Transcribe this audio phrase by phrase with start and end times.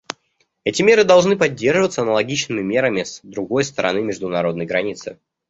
[0.63, 5.19] Эти меры должны поддерживаться аналогичными мерами с другой стороны международной границы.